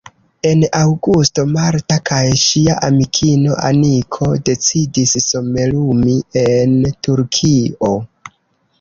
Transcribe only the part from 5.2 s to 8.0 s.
somerumi en Turkio.